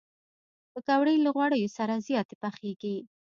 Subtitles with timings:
[0.71, 2.97] پکورې له غوړیو سره زیاتې پخېږي